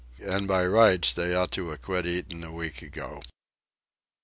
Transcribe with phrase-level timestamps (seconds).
[0.23, 3.21] And by rights they ought to a quit eatin' a week ago."